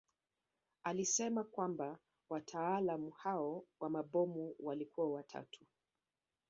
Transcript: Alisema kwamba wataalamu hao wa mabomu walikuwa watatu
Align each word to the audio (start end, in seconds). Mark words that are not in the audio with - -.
Alisema 0.83 1.43
kwamba 1.43 1.97
wataalamu 2.29 3.09
hao 3.11 3.65
wa 3.79 3.89
mabomu 3.89 4.55
walikuwa 4.59 5.11
watatu 5.11 5.65